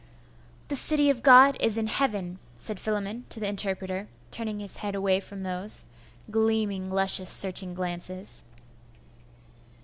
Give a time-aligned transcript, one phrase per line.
[0.69, 4.95] 'The city of God is in heaven,' said Philammon to the interpreter, turning his head
[4.95, 5.85] away from those
[6.31, 8.43] gleaming, luscious, searching glances.